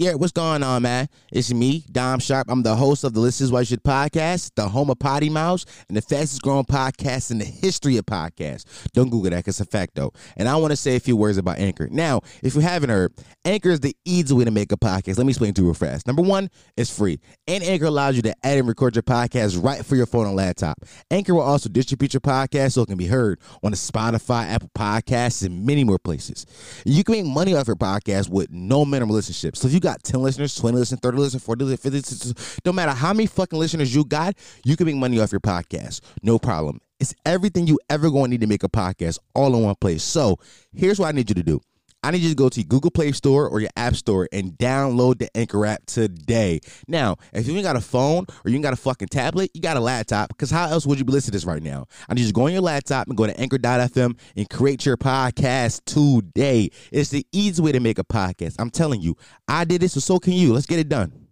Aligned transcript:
Yeah, 0.00 0.14
what's 0.14 0.32
going 0.32 0.62
on, 0.62 0.80
man? 0.80 1.10
It's 1.30 1.52
me, 1.52 1.84
Dom 1.92 2.20
Sharp. 2.20 2.46
I'm 2.48 2.62
the 2.62 2.74
host 2.74 3.04
of 3.04 3.12
the 3.12 3.20
This 3.20 3.42
Is 3.42 3.52
Why 3.52 3.58
You 3.58 3.66
Should 3.66 3.82
podcast, 3.82 4.52
the 4.54 4.66
home 4.66 4.88
of 4.88 4.98
Potty 4.98 5.28
Mouse, 5.28 5.66
and 5.88 5.94
the 5.94 6.00
fastest 6.00 6.40
growing 6.40 6.64
podcast 6.64 7.30
in 7.30 7.36
the 7.36 7.44
history 7.44 7.98
of 7.98 8.06
podcasts. 8.06 8.64
Don't 8.94 9.10
Google 9.10 9.28
that 9.28 9.36
because 9.36 9.60
it's 9.60 9.68
a 9.68 9.70
fact, 9.70 9.96
though. 9.96 10.14
And 10.38 10.48
I 10.48 10.56
want 10.56 10.70
to 10.70 10.76
say 10.76 10.96
a 10.96 11.00
few 11.00 11.18
words 11.18 11.36
about 11.36 11.58
Anchor. 11.58 11.86
Now, 11.90 12.22
if 12.42 12.54
you 12.54 12.62
haven't 12.62 12.88
heard, 12.88 13.12
Anchor 13.44 13.68
is 13.68 13.80
the 13.80 13.94
easy 14.06 14.32
way 14.32 14.46
to 14.46 14.50
make 14.50 14.72
a 14.72 14.78
podcast. 14.78 15.18
Let 15.18 15.26
me 15.26 15.32
explain 15.32 15.52
to 15.52 15.60
you 15.60 15.66
real 15.66 15.74
fast. 15.74 16.06
Number 16.06 16.22
one, 16.22 16.48
it's 16.78 16.96
free. 16.96 17.20
And 17.46 17.62
Anchor 17.62 17.84
allows 17.84 18.16
you 18.16 18.22
to 18.22 18.34
add 18.42 18.56
and 18.56 18.68
record 18.68 18.96
your 18.96 19.02
podcast 19.02 19.62
right 19.62 19.84
for 19.84 19.96
your 19.96 20.06
phone 20.06 20.26
and 20.26 20.34
laptop. 20.34 20.78
Anchor 21.10 21.34
will 21.34 21.42
also 21.42 21.68
distribute 21.68 22.14
your 22.14 22.22
podcast 22.22 22.72
so 22.72 22.80
it 22.80 22.86
can 22.86 22.96
be 22.96 23.08
heard 23.08 23.38
on 23.62 23.72
the 23.72 23.76
Spotify, 23.76 24.46
Apple 24.46 24.70
Podcasts, 24.74 25.44
and 25.44 25.66
many 25.66 25.84
more 25.84 25.98
places. 25.98 26.46
You 26.86 27.04
can 27.04 27.16
make 27.16 27.26
money 27.26 27.54
off 27.54 27.66
your 27.66 27.76
podcast 27.76 28.30
with 28.30 28.50
no 28.50 28.86
minimum 28.86 29.14
listenership. 29.14 29.56
So 29.56 29.68
if 29.68 29.74
you 29.74 29.80
got 29.80 29.89
got 29.90 30.02
10 30.04 30.22
listeners, 30.22 30.54
20 30.54 30.78
listeners, 30.78 31.00
30 31.00 31.18
listeners, 31.18 31.42
40 31.42 31.64
listeners, 31.64 31.82
50 31.82 31.96
listeners, 31.98 32.60
no 32.64 32.72
matter 32.72 32.92
how 32.92 33.12
many 33.12 33.26
fucking 33.26 33.58
listeners 33.58 33.94
you 33.94 34.04
got, 34.04 34.34
you 34.64 34.76
can 34.76 34.86
make 34.86 34.96
money 34.96 35.20
off 35.20 35.32
your 35.32 35.40
podcast. 35.40 36.00
No 36.22 36.38
problem. 36.38 36.80
It's 37.00 37.14
everything 37.24 37.66
you 37.66 37.78
ever 37.88 38.10
going 38.10 38.24
to 38.24 38.30
need 38.30 38.40
to 38.42 38.46
make 38.46 38.62
a 38.62 38.68
podcast 38.68 39.18
all 39.34 39.54
in 39.56 39.62
one 39.62 39.74
place. 39.74 40.02
So 40.02 40.38
here's 40.72 40.98
what 40.98 41.08
I 41.08 41.12
need 41.12 41.30
you 41.30 41.34
to 41.34 41.42
do. 41.42 41.60
I 42.02 42.10
need 42.10 42.22
you 42.22 42.30
to 42.30 42.34
go 42.34 42.48
to 42.48 42.64
Google 42.64 42.90
Play 42.90 43.12
Store 43.12 43.48
or 43.48 43.60
your 43.60 43.70
App 43.76 43.94
Store 43.94 44.28
and 44.32 44.52
download 44.52 45.18
the 45.18 45.34
Anchor 45.36 45.66
app 45.66 45.84
today. 45.86 46.60
Now, 46.88 47.16
if 47.32 47.46
you 47.46 47.54
ain't 47.54 47.64
got 47.64 47.76
a 47.76 47.80
phone 47.80 48.26
or 48.44 48.50
you 48.50 48.54
ain't 48.54 48.62
got 48.62 48.72
a 48.72 48.76
fucking 48.76 49.08
tablet, 49.08 49.50
you 49.54 49.60
got 49.60 49.76
a 49.76 49.80
laptop, 49.80 50.28
because 50.28 50.50
how 50.50 50.66
else 50.66 50.86
would 50.86 50.98
you 50.98 51.04
be 51.04 51.12
listening 51.12 51.32
to 51.32 51.36
this 51.36 51.44
right 51.44 51.62
now? 51.62 51.86
I 52.08 52.14
need 52.14 52.22
you 52.22 52.28
to 52.28 52.32
go 52.32 52.46
on 52.46 52.52
your 52.52 52.62
laptop 52.62 53.08
and 53.08 53.16
go 53.16 53.26
to 53.26 53.38
anchor.fm 53.38 54.18
and 54.36 54.50
create 54.50 54.86
your 54.86 54.96
podcast 54.96 55.84
today. 55.84 56.70
It's 56.90 57.10
the 57.10 57.26
easy 57.32 57.62
way 57.62 57.72
to 57.72 57.80
make 57.80 57.98
a 57.98 58.04
podcast. 58.04 58.56
I'm 58.58 58.70
telling 58.70 59.02
you, 59.02 59.16
I 59.46 59.64
did 59.64 59.82
this, 59.82 59.92
so 59.92 60.00
so 60.00 60.18
can 60.18 60.32
you. 60.32 60.52
Let's 60.52 60.66
get 60.66 60.78
it 60.78 60.88
done. 60.88 61.28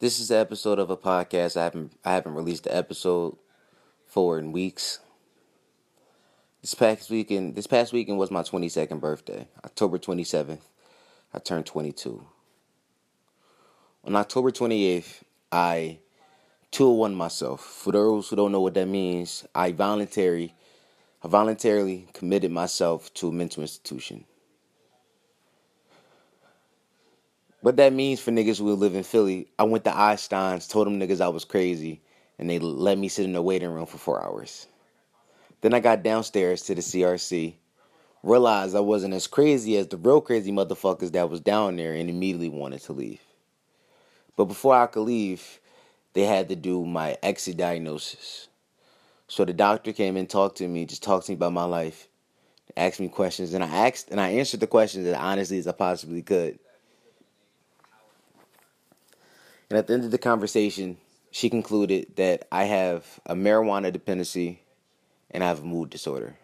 This 0.00 0.18
is 0.18 0.28
the 0.28 0.36
episode 0.36 0.80
of 0.80 0.90
a 0.90 0.96
podcast 0.96 1.56
I 1.56 1.64
haven't 1.64 1.92
I 2.04 2.14
haven't 2.14 2.34
released 2.34 2.64
the 2.64 2.74
episode 2.74 3.36
for 4.04 4.38
in 4.38 4.50
weeks. 4.50 4.98
This 6.62 6.74
past 6.74 7.10
weekend, 7.10 7.56
this 7.56 7.66
past 7.66 7.92
weekend 7.92 8.18
was 8.18 8.30
my 8.30 8.42
22nd 8.42 9.00
birthday, 9.00 9.48
October 9.64 9.98
27th. 9.98 10.60
I 11.34 11.40
turned 11.40 11.66
22. 11.66 12.24
On 14.04 14.14
October 14.14 14.52
28th, 14.52 15.22
I 15.50 15.98
201 16.70 17.16
myself. 17.16 17.64
For 17.64 17.90
those 17.90 18.28
who 18.28 18.36
don't 18.36 18.52
know 18.52 18.60
what 18.60 18.74
that 18.74 18.86
means, 18.86 19.44
I 19.52 19.72
voluntarily, 19.72 20.54
I 21.24 21.26
voluntarily 21.26 22.06
committed 22.12 22.52
myself 22.52 23.12
to 23.14 23.30
a 23.30 23.32
mental 23.32 23.62
institution. 23.62 24.24
What 27.60 27.74
that 27.74 27.92
means 27.92 28.20
for 28.20 28.30
niggas 28.30 28.58
who 28.58 28.72
live 28.74 28.94
in 28.94 29.02
Philly, 29.02 29.48
I 29.58 29.64
went 29.64 29.82
to 29.82 29.98
Einstein's, 29.98 30.68
told 30.68 30.86
them 30.86 31.00
niggas 31.00 31.20
I 31.20 31.26
was 31.26 31.44
crazy, 31.44 32.02
and 32.38 32.48
they 32.48 32.60
let 32.60 32.98
me 32.98 33.08
sit 33.08 33.24
in 33.24 33.32
the 33.32 33.42
waiting 33.42 33.70
room 33.70 33.86
for 33.86 33.98
four 33.98 34.22
hours. 34.22 34.68
Then 35.62 35.74
I 35.74 35.80
got 35.80 36.02
downstairs 36.02 36.62
to 36.62 36.74
the 36.74 36.80
CRC, 36.80 37.54
realized 38.22 38.76
I 38.76 38.80
wasn't 38.80 39.14
as 39.14 39.28
crazy 39.28 39.76
as 39.76 39.88
the 39.88 39.96
real 39.96 40.20
crazy 40.20 40.52
motherfuckers 40.52 41.12
that 41.12 41.30
was 41.30 41.40
down 41.40 41.76
there, 41.76 41.94
and 41.94 42.10
immediately 42.10 42.48
wanted 42.48 42.82
to 42.82 42.92
leave. 42.92 43.20
But 44.36 44.46
before 44.46 44.74
I 44.74 44.86
could 44.86 45.02
leave, 45.02 45.60
they 46.14 46.24
had 46.24 46.48
to 46.48 46.56
do 46.56 46.84
my 46.84 47.16
exit 47.22 47.56
diagnosis. 47.56 48.48
So 49.28 49.44
the 49.44 49.52
doctor 49.52 49.92
came 49.92 50.16
and 50.16 50.28
talked 50.28 50.58
to 50.58 50.68
me, 50.68 50.84
just 50.84 51.02
talked 51.02 51.26
to 51.26 51.32
me 51.32 51.36
about 51.36 51.52
my 51.52 51.64
life, 51.64 52.08
asked 52.76 53.00
me 53.00 53.08
questions, 53.08 53.54
and 53.54 53.62
I 53.62 53.68
asked 53.68 54.10
and 54.10 54.20
I 54.20 54.30
answered 54.30 54.60
the 54.60 54.66
questions 54.66 55.06
as 55.06 55.16
honestly 55.16 55.58
as 55.58 55.68
I 55.68 55.72
possibly 55.72 56.22
could. 56.22 56.58
And 59.70 59.78
at 59.78 59.86
the 59.86 59.94
end 59.94 60.04
of 60.04 60.10
the 60.10 60.18
conversation, 60.18 60.98
she 61.30 61.48
concluded 61.48 62.16
that 62.16 62.46
I 62.50 62.64
have 62.64 63.20
a 63.24 63.34
marijuana 63.34 63.92
dependency 63.92 64.61
and 65.32 65.42
I 65.42 65.48
have 65.48 65.60
a 65.60 65.64
mood 65.64 65.90
disorder. 65.90 66.36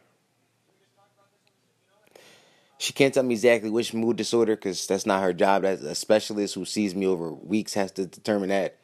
She 2.79 2.93
can't 2.93 3.13
tell 3.13 3.25
me 3.25 3.35
exactly 3.35 3.71
which 3.71 3.93
mood 3.93 4.17
disorder 4.17 4.55
because 4.55 4.87
that's 4.87 5.05
not 5.05 5.23
her 5.23 5.33
job. 5.33 5.65
As 5.65 5.83
a 5.83 5.95
specialist 5.95 6.55
who 6.55 6.65
sees 6.65 6.95
me 6.95 7.07
over 7.07 7.33
weeks 7.33 7.75
has 7.75 7.91
to 7.93 8.07
determine 8.07 8.51
that. 8.51 8.77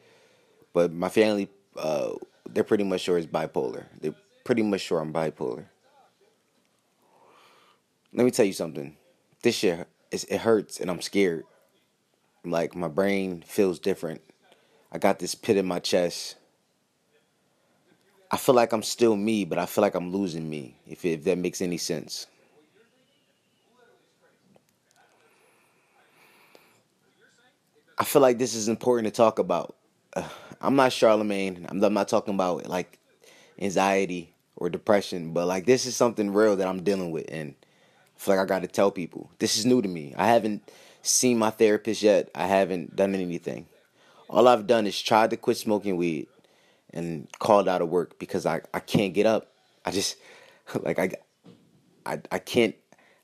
But 0.73 0.91
my 0.91 1.07
family, 1.07 1.49
uh, 1.77 2.13
they're 2.47 2.65
pretty 2.65 2.83
much 2.83 3.01
sure 3.01 3.17
it's 3.17 3.25
bipolar. 3.25 3.85
They're 4.01 4.15
pretty 4.43 4.63
much 4.63 4.81
sure 4.81 4.99
I'm 4.99 5.13
bipolar. 5.13 5.65
Let 8.13 8.25
me 8.25 8.31
tell 8.31 8.45
you 8.45 8.53
something. 8.53 8.97
This 9.41 9.55
shit, 9.55 9.87
it 10.11 10.41
hurts 10.41 10.79
and 10.79 10.89
I'm 10.89 11.01
scared. 11.01 11.45
Like 12.43 12.75
my 12.75 12.89
brain 12.89 13.43
feels 13.47 13.79
different. 13.79 14.21
I 14.91 14.97
got 14.97 15.19
this 15.19 15.35
pit 15.35 15.57
in 15.57 15.65
my 15.65 15.79
chest 15.79 16.35
I 18.31 18.37
feel 18.37 18.55
like 18.55 18.73
I'm 18.73 18.83
still 18.83 19.15
me, 19.15 19.45
but 19.45 19.59
I 19.59 19.65
feel 19.65 19.81
like 19.81 19.95
I'm 19.95 20.11
losing 20.11 20.49
me, 20.49 20.75
if, 20.87 21.05
if 21.05 21.23
that 21.25 21.37
makes 21.37 21.61
any 21.61 21.77
sense. 21.77 22.27
I 27.97 28.03
feel 28.03 28.21
like 28.21 28.37
this 28.37 28.55
is 28.55 28.67
important 28.67 29.13
to 29.13 29.15
talk 29.15 29.39
about. 29.39 29.75
Uh, 30.15 30.27
I'm 30.61 30.75
not 30.75 30.93
Charlemagne. 30.93 31.65
I'm, 31.69 31.83
I'm 31.83 31.93
not 31.93 32.07
talking 32.07 32.33
about 32.33 32.67
like 32.67 32.97
anxiety 33.59 34.33
or 34.55 34.69
depression, 34.69 35.31
but 35.31 35.45
like 35.45 35.65
this 35.65 35.85
is 35.85 35.95
something 35.95 36.33
real 36.33 36.55
that 36.55 36.67
I'm 36.67 36.83
dealing 36.83 37.11
with, 37.11 37.25
and 37.29 37.53
I 37.61 38.19
feel 38.19 38.35
like 38.35 38.43
I 38.43 38.47
got 38.47 38.61
to 38.63 38.67
tell 38.67 38.89
people. 38.89 39.29
This 39.37 39.57
is 39.57 39.65
new 39.65 39.81
to 39.81 39.87
me. 39.87 40.15
I 40.17 40.27
haven't 40.27 40.69
seen 41.03 41.37
my 41.37 41.51
therapist 41.51 42.01
yet. 42.01 42.29
I 42.33 42.47
haven't 42.47 42.95
done 42.95 43.13
anything. 43.13 43.67
All 44.27 44.47
I've 44.47 44.65
done 44.65 44.87
is 44.87 44.99
tried 44.99 45.29
to 45.29 45.37
quit 45.37 45.57
smoking 45.57 45.97
weed 45.97 46.27
and 46.95 47.27
called 47.39 47.67
out 47.67 47.81
of 47.81 47.89
work 47.89 48.17
because 48.17 48.45
I, 48.45 48.61
I 48.73 48.79
can't 48.79 49.13
get 49.13 49.25
up. 49.25 49.51
I 49.85 49.91
just 49.91 50.17
like 50.81 50.97
I, 50.97 51.11
I 52.05 52.21
I 52.31 52.39
can't 52.39 52.75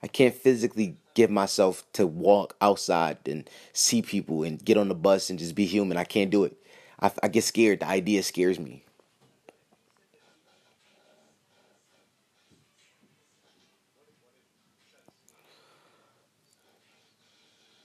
I 0.03 0.07
can't 0.07 0.35
physically 0.35 0.97
give 1.13 1.29
myself 1.29 1.83
to 1.93 2.07
walk 2.07 2.55
outside 2.61 3.17
and 3.25 3.49
see 3.73 4.01
people 4.01 4.43
and 4.43 4.63
get 4.63 4.77
on 4.77 4.87
the 4.87 4.95
bus 4.95 5.29
and 5.29 5.39
just 5.39 5.55
be 5.55 5.65
human. 5.65 5.97
I 5.97 6.03
can't 6.03 6.29
do 6.29 6.43
it. 6.43 6.55
I, 6.99 7.11
I 7.23 7.27
get 7.27 7.43
scared. 7.43 7.81
The 7.81 7.87
idea 7.87 8.23
scares 8.23 8.59
me. 8.59 8.83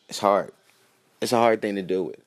It's 0.08 0.18
hard. 0.18 0.52
It's 1.20 1.32
a 1.32 1.36
hard 1.36 1.62
thing 1.62 1.76
to 1.76 1.82
deal 1.82 2.04
with. 2.04 2.25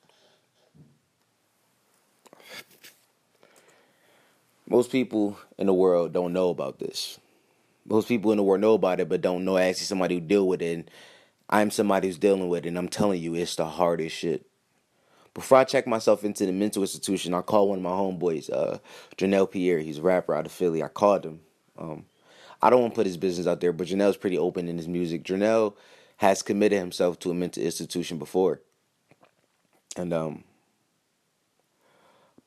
Most 4.70 4.92
people 4.92 5.36
in 5.58 5.66
the 5.66 5.74
world 5.74 6.12
don't 6.12 6.32
know 6.32 6.48
about 6.48 6.78
this. 6.78 7.18
Most 7.84 8.06
people 8.06 8.30
in 8.30 8.36
the 8.36 8.44
world 8.44 8.60
know 8.60 8.74
about 8.74 9.00
it, 9.00 9.08
but 9.08 9.20
don't 9.20 9.44
know 9.44 9.58
actually 9.58 9.86
somebody 9.86 10.14
who 10.14 10.20
deal 10.20 10.46
with 10.46 10.62
it. 10.62 10.72
And 10.72 10.90
I'm 11.50 11.72
somebody 11.72 12.06
who's 12.06 12.18
dealing 12.18 12.48
with 12.48 12.64
it, 12.64 12.68
and 12.68 12.78
I'm 12.78 12.88
telling 12.88 13.20
you, 13.20 13.34
it's 13.34 13.56
the 13.56 13.66
hardest 13.66 14.14
shit. 14.14 14.46
Before 15.34 15.58
I 15.58 15.64
check 15.64 15.88
myself 15.88 16.22
into 16.22 16.46
the 16.46 16.52
mental 16.52 16.84
institution, 16.84 17.34
I 17.34 17.40
called 17.40 17.70
one 17.70 17.78
of 17.78 17.82
my 17.82 17.90
homeboys, 17.90 18.48
uh, 18.48 18.78
Janelle 19.16 19.50
Pierre. 19.50 19.80
He's 19.80 19.98
a 19.98 20.02
rapper 20.02 20.36
out 20.36 20.46
of 20.46 20.52
Philly. 20.52 20.84
I 20.84 20.88
called 20.88 21.26
him. 21.26 21.40
Um, 21.76 22.04
I 22.62 22.70
don't 22.70 22.80
want 22.80 22.94
to 22.94 22.96
put 22.96 23.06
his 23.06 23.16
business 23.16 23.48
out 23.48 23.60
there, 23.60 23.72
but 23.72 23.88
Janelle's 23.88 24.16
pretty 24.16 24.38
open 24.38 24.68
in 24.68 24.76
his 24.76 24.86
music. 24.86 25.24
Janelle 25.24 25.74
has 26.18 26.42
committed 26.42 26.78
himself 26.78 27.18
to 27.20 27.32
a 27.32 27.34
mental 27.34 27.64
institution 27.64 28.18
before. 28.18 28.60
And 29.96 30.12
um, 30.12 30.44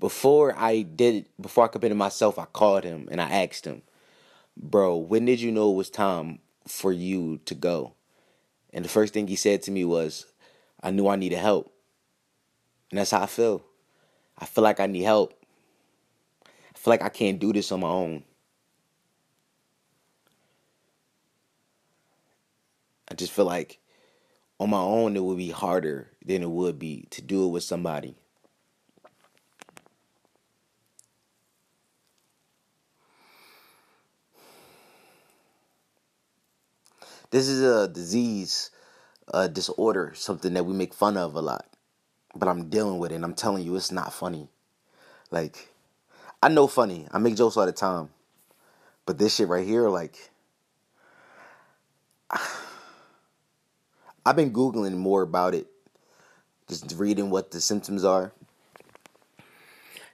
before 0.04 0.54
I 0.60 0.82
did 0.82 1.30
before 1.40 1.64
I 1.64 1.70
committed 1.70 1.96
myself, 1.96 2.38
I 2.38 2.44
called 2.44 2.84
him 2.84 3.08
and 3.10 3.22
I 3.22 3.46
asked 3.46 3.64
him, 3.64 3.84
"Bro, 4.58 4.98
when 4.98 5.24
did 5.24 5.40
you 5.40 5.50
know 5.50 5.72
it 5.72 5.76
was 5.76 5.90
time 5.90 6.40
for 6.68 6.92
you 6.92 7.38
to 7.46 7.56
go?" 7.56 7.94
And 8.74 8.84
the 8.84 8.90
first 8.90 9.14
thing 9.14 9.28
he 9.28 9.38
said 9.38 9.62
to 9.62 9.72
me 9.72 9.86
was, 9.86 10.26
"I 10.82 10.92
knew 10.92 11.08
I 11.08 11.16
needed 11.16 11.40
help." 11.40 11.72
And 12.92 13.00
that's 13.00 13.12
how 13.12 13.22
I 13.22 13.28
feel. 13.28 13.64
I 14.38 14.46
feel 14.46 14.66
like 14.66 14.82
I 14.82 14.88
need 14.88 15.04
help. 15.04 15.42
I 16.46 16.78
feel 16.78 16.92
like 16.92 17.02
I 17.02 17.08
can't 17.08 17.40
do 17.40 17.54
this 17.54 17.72
on 17.72 17.80
my 17.80 17.88
own. 17.88 18.26
I 23.08 23.14
just 23.14 23.32
feel 23.32 23.46
like 23.46 23.80
on 24.60 24.70
my 24.70 24.82
own 24.82 25.16
it 25.16 25.24
would 25.24 25.38
be 25.38 25.52
harder 25.52 26.12
than 26.26 26.44
it 26.44 26.50
would 26.50 26.78
be 26.78 27.08
to 27.12 27.22
do 27.22 27.46
it 27.46 27.52
with 27.52 27.64
somebody. 27.64 28.18
This 37.34 37.48
is 37.48 37.64
a 37.64 37.88
disease, 37.88 38.70
a 39.34 39.50
disorder, 39.50 40.12
something 40.14 40.54
that 40.54 40.66
we 40.68 40.76
make 40.76 40.94
fun 40.94 41.18
of 41.18 41.34
a 41.34 41.42
lot. 41.42 41.66
But 42.36 42.48
I'm 42.48 42.70
dealing 42.70 43.00
with 43.00 43.12
it 43.12 43.16
and 43.16 43.26
I'm 43.26 43.34
telling 43.34 43.64
you 43.64 43.76
it's 43.76 43.92
not 43.92 44.14
funny. 44.14 44.50
Like, 45.32 45.74
I 46.44 46.50
know 46.50 46.68
funny. 46.68 47.08
I 47.12 47.18
make 47.18 47.36
jokes 47.36 47.58
all 47.58 47.66
the 47.66 47.72
time. 47.72 48.10
But 49.08 49.18
this 49.18 49.34
shit 49.34 49.48
right 49.48 49.66
here, 49.66 49.90
like 49.90 50.30
I've 54.24 54.36
been 54.36 54.54
googling 54.54 54.96
more 54.96 55.24
about 55.24 55.56
it, 55.56 55.66
just 56.70 56.94
reading 56.98 57.32
what 57.32 57.50
the 57.50 57.62
symptoms 57.62 58.04
are. 58.04 58.32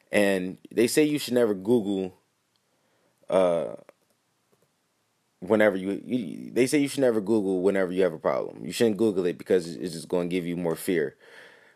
And 0.10 0.58
they 0.72 0.88
say 0.88 1.04
you 1.04 1.20
should 1.20 1.34
never 1.34 1.54
Google. 1.54 2.14
Uh, 3.30 3.76
whenever 5.40 5.78
you, 5.78 6.02
you, 6.06 6.52
they 6.52 6.68
say 6.68 6.80
you 6.80 6.88
should 6.88 7.00
never 7.02 7.22
Google 7.22 7.62
whenever 7.62 7.92
you 7.92 8.04
have 8.04 8.14
a 8.14 8.20
problem. 8.20 8.66
You 8.66 8.72
shouldn't 8.72 8.98
Google 8.98 9.26
it 9.26 9.38
because 9.38 9.68
it's 9.76 9.94
just 9.94 10.10
going 10.10 10.30
to 10.30 10.36
give 10.36 10.46
you 10.46 10.58
more 10.58 10.76
fear. 10.76 11.16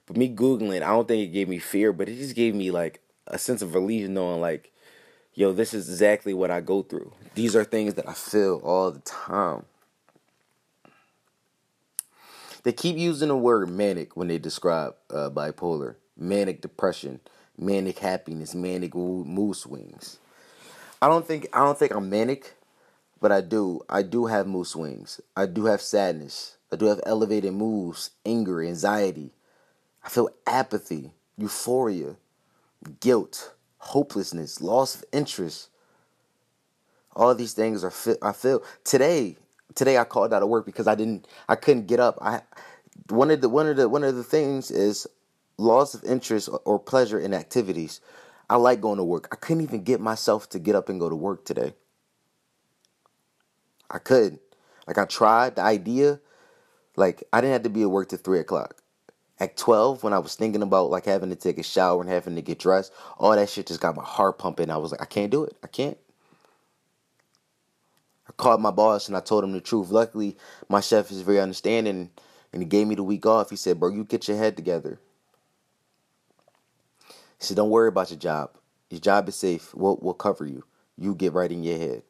But 0.06 0.18
me 0.18 0.34
Googling, 0.34 0.82
I 0.84 0.88
don't 0.88 1.08
think 1.08 1.24
it 1.24 1.34
gave 1.34 1.48
me 1.48 1.60
fear, 1.60 1.94
but 1.94 2.10
it 2.10 2.18
just 2.18 2.36
gave 2.36 2.56
me 2.56 2.72
like 2.72 3.02
a 3.28 3.38
sense 3.38 3.62
of 3.62 3.74
relief 3.74 4.10
knowing 4.10 4.42
like, 4.42 4.72
yo, 5.34 5.54
this 5.54 5.74
is 5.74 5.90
exactly 5.90 6.34
what 6.34 6.52
I 6.52 6.60
go 6.62 6.82
through. 6.82 7.14
These 7.36 7.56
are 7.56 7.64
things 7.64 7.94
that 7.96 8.08
I 8.08 8.14
feel 8.14 8.62
all 8.64 8.92
the 8.92 9.00
time. 9.00 9.66
They 12.64 12.72
keep 12.72 12.98
using 12.98 13.28
the 13.28 13.36
word 13.36 13.70
manic 13.70 14.16
when 14.16 14.28
they 14.28 14.38
describe 14.38 14.96
uh, 15.10 15.30
bipolar, 15.30 15.96
manic 16.18 16.62
depression, 16.62 17.20
manic 17.58 18.00
happiness, 18.00 18.56
manic 18.56 18.96
mood 18.96 19.56
swings. 19.56 20.18
I 21.02 21.08
don't 21.08 21.28
think 21.28 21.48
I 21.52 21.60
don't 21.60 21.78
think 21.78 21.94
I'm 21.94 22.10
manic, 22.10 22.56
but 23.24 23.32
I 23.32 23.40
do. 23.40 23.80
I 23.88 24.02
do 24.02 24.26
have 24.26 24.48
mood 24.48 24.68
swings. 24.68 25.22
I 25.34 25.46
do 25.46 25.64
have 25.68 25.82
sadness. 25.82 26.58
I 26.74 26.76
do 26.76 26.88
have 26.88 27.00
elevated 27.06 27.54
moods, 27.54 28.10
anger, 28.26 28.62
anxiety. 28.62 29.32
I 30.04 30.10
feel 30.10 30.28
apathy, 30.46 31.14
euphoria, 31.38 32.18
guilt, 33.00 33.54
hopelessness, 33.78 34.60
loss 34.60 34.96
of 34.96 35.06
interest. 35.14 35.70
All 37.16 37.34
these 37.34 37.54
things 37.54 37.86
are 37.86 37.94
I 38.22 38.34
feel 38.34 38.62
today 38.84 39.38
today 39.74 39.98
I 39.98 40.04
called 40.04 40.34
out 40.34 40.44
of 40.44 40.50
work 40.50 40.66
because 40.66 40.88
I 40.88 40.96
didn't 40.96 41.26
I 41.48 41.56
couldn't 41.56 41.88
get 41.88 42.02
up. 42.02 42.18
I 42.22 42.42
one 43.08 43.32
of 43.32 43.40
the 43.40 43.48
one 43.48 43.70
of 43.70 43.78
the 43.78 43.88
one 43.88 44.04
of 44.04 44.16
the 44.16 44.24
things 44.26 44.70
is 44.70 45.08
loss 45.58 45.94
of 45.94 46.04
interest 46.04 46.50
or 46.66 46.78
pleasure 46.78 47.20
in 47.20 47.34
activities. 47.34 48.02
I 48.50 48.58
like 48.58 48.82
going 48.82 48.98
to 48.98 49.04
work. 49.06 49.30
I 49.32 49.38
couldn't 49.38 49.64
even 49.64 49.84
get 49.86 50.02
myself 50.02 50.50
to 50.50 50.60
get 50.60 50.76
up 50.76 50.90
and 50.90 51.00
go 51.00 51.08
to 51.08 51.16
work 51.16 51.46
today. 51.46 51.74
I 53.90 54.00
couldn't. 54.00 54.42
Like 54.88 54.98
I 54.98 55.06
tried 55.06 55.56
the 55.56 55.62
idea. 55.62 56.20
Like 56.96 57.24
I 57.34 57.42
didn't 57.42 57.54
have 57.54 57.64
to 57.64 57.70
be 57.70 57.84
at 57.84 57.92
work 57.92 58.10
till 58.10 58.20
three 58.20 58.40
o'clock. 58.40 58.78
At 59.40 59.58
twelve, 59.58 60.04
when 60.04 60.14
I 60.14 60.20
was 60.20 60.36
thinking 60.36 60.62
about 60.62 60.90
like 60.90 61.06
having 61.06 61.30
to 61.30 61.36
take 61.36 61.58
a 61.58 61.64
shower 61.64 62.02
and 62.02 62.10
having 62.10 62.36
to 62.36 62.42
get 62.42 62.60
dressed, 62.60 62.94
all 63.18 63.32
that 63.36 63.50
shit 63.50 63.68
just 63.68 63.82
got 63.82 63.96
my 63.96 64.04
heart 64.04 64.38
pumping. 64.38 64.70
I 64.70 64.78
was 64.78 64.92
like, 64.92 65.02
I 65.02 65.06
can't 65.06 65.32
do 65.32 65.44
it. 65.44 65.58
I 65.64 65.68
can't. 65.68 65.98
I 68.28 68.32
called 68.34 68.62
my 68.62 68.72
boss 68.72 69.08
and 69.08 69.18
I 69.18 69.20
told 69.20 69.44
him 69.44 69.52
the 69.52 69.62
truth. 69.62 69.90
Luckily, 69.90 70.38
my 70.70 70.80
chef 70.80 71.12
is 71.12 71.22
very 71.22 71.40
understanding 71.40 72.10
and 72.54 72.62
he 72.62 72.68
gave 72.68 72.88
me 72.88 72.96
the 72.96 73.04
week 73.04 73.26
off. 73.26 73.50
He 73.50 73.56
said, 73.56 73.80
Bro, 73.80 73.90
you 73.90 74.06
get 74.06 74.28
your 74.28 74.38
head 74.38 74.56
together. 74.56 75.00
He 77.40 77.46
said, 77.46 77.58
Don't 77.58 77.70
worry 77.70 77.90
about 77.90 78.12
your 78.12 78.20
job. 78.20 78.52
Your 78.90 79.00
job 79.00 79.28
is 79.28 79.36
safe. 79.36 79.74
We'll, 79.76 79.98
we'll 80.02 80.14
cover 80.14 80.46
you. 80.46 80.64
You 80.98 81.16
get 81.16 81.34
right 81.34 81.52
in 81.52 81.64
your 81.64 81.78
head. 81.78 82.04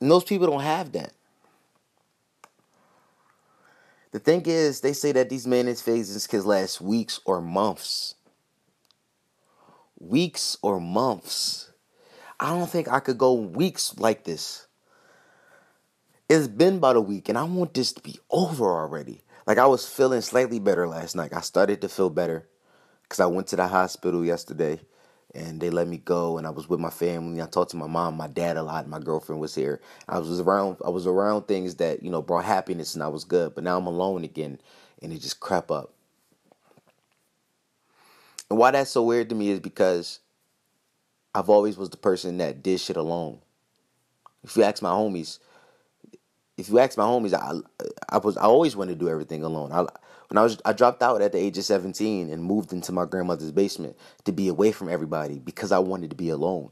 Those 0.00 0.24
people 0.24 0.46
don't 0.46 0.60
have 0.60 0.92
that. 0.92 1.12
The 4.10 4.18
thing 4.18 4.42
is, 4.46 4.80
they 4.80 4.92
say 4.92 5.12
that 5.12 5.28
these 5.28 5.46
manic 5.46 5.78
phases 5.78 6.26
can 6.26 6.44
last 6.44 6.80
weeks 6.80 7.20
or 7.24 7.40
months. 7.40 8.14
Weeks 9.98 10.56
or 10.62 10.80
months. 10.80 11.70
I 12.40 12.50
don't 12.50 12.70
think 12.70 12.88
I 12.88 13.00
could 13.00 13.18
go 13.18 13.34
weeks 13.34 13.98
like 13.98 14.24
this. 14.24 14.66
It's 16.28 16.46
been 16.46 16.76
about 16.76 16.96
a 16.96 17.00
week 17.00 17.28
and 17.28 17.36
I 17.36 17.42
want 17.44 17.74
this 17.74 17.92
to 17.92 18.00
be 18.00 18.18
over 18.30 18.66
already. 18.66 19.22
Like 19.46 19.58
I 19.58 19.66
was 19.66 19.88
feeling 19.88 20.20
slightly 20.20 20.60
better 20.60 20.86
last 20.86 21.16
night. 21.16 21.32
I 21.34 21.40
started 21.40 21.80
to 21.80 21.88
feel 21.88 22.10
better 22.10 22.48
because 23.02 23.18
I 23.18 23.26
went 23.26 23.48
to 23.48 23.56
the 23.56 23.66
hospital 23.66 24.24
yesterday 24.24 24.80
and 25.34 25.60
they 25.60 25.70
let 25.70 25.88
me 25.88 25.98
go 25.98 26.38
and 26.38 26.46
I 26.46 26.50
was 26.50 26.68
with 26.68 26.80
my 26.80 26.90
family. 26.90 27.42
I 27.42 27.46
talked 27.46 27.70
to 27.72 27.76
my 27.76 27.86
mom, 27.86 28.16
my 28.16 28.28
dad 28.28 28.56
a 28.56 28.62
lot, 28.62 28.88
my 28.88 28.98
girlfriend 28.98 29.40
was 29.40 29.54
here. 29.54 29.80
I 30.08 30.18
was 30.18 30.40
around 30.40 30.78
I 30.84 30.90
was 30.90 31.06
around 31.06 31.42
things 31.42 31.76
that, 31.76 32.02
you 32.02 32.10
know, 32.10 32.22
brought 32.22 32.44
happiness 32.44 32.94
and 32.94 33.02
I 33.02 33.08
was 33.08 33.24
good. 33.24 33.54
But 33.54 33.64
now 33.64 33.78
I'm 33.78 33.86
alone 33.86 34.24
again 34.24 34.60
and 35.02 35.12
it 35.12 35.20
just 35.20 35.40
crept 35.40 35.70
up. 35.70 35.92
And 38.50 38.58
why 38.58 38.70
that's 38.70 38.90
so 38.90 39.02
weird 39.02 39.28
to 39.28 39.34
me 39.34 39.50
is 39.50 39.60
because 39.60 40.20
I've 41.34 41.50
always 41.50 41.76
was 41.76 41.90
the 41.90 41.98
person 41.98 42.38
that 42.38 42.62
did 42.62 42.80
shit 42.80 42.96
alone. 42.96 43.38
If 44.42 44.56
you 44.56 44.62
ask 44.62 44.82
my 44.82 44.90
homies, 44.90 45.38
if 46.56 46.68
you 46.68 46.78
ask 46.78 46.96
my 46.96 47.04
homies, 47.04 47.34
I 47.34 47.60
I 48.08 48.18
was 48.18 48.36
I 48.38 48.42
always 48.44 48.74
wanted 48.74 48.98
to 48.98 49.04
do 49.04 49.10
everything 49.10 49.44
alone. 49.44 49.72
I 49.72 49.86
when 50.28 50.38
I 50.38 50.42
was 50.42 50.58
I 50.64 50.72
dropped 50.72 51.02
out 51.02 51.22
at 51.22 51.32
the 51.32 51.38
age 51.38 51.58
of 51.58 51.64
17 51.64 52.30
and 52.30 52.44
moved 52.44 52.72
into 52.72 52.92
my 52.92 53.04
grandmother's 53.04 53.52
basement 53.52 53.96
to 54.24 54.32
be 54.32 54.48
away 54.48 54.72
from 54.72 54.88
everybody 54.88 55.38
because 55.38 55.72
I 55.72 55.78
wanted 55.78 56.10
to 56.10 56.16
be 56.16 56.28
alone. 56.28 56.70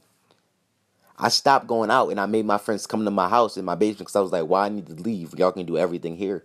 I 1.19 1.29
stopped 1.31 1.67
going 1.67 1.91
out 1.91 2.11
and 2.11 2.21
I 2.21 2.27
made 2.27 2.45
my 2.45 2.59
friends 2.59 2.87
come 2.87 3.05
to 3.05 3.11
my 3.11 3.29
house 3.29 3.57
in 3.57 3.65
my 3.65 3.75
basement 3.75 4.01
because 4.01 4.17
I 4.17 4.21
was 4.21 4.33
like, 4.33 4.47
why 4.47 4.67
I 4.67 4.69
need 4.69 4.87
to 4.87 4.95
leave? 4.95 5.39
Y'all 5.39 5.53
can 5.53 5.65
do 5.65 5.79
everything 5.79 6.17
here. 6.17 6.45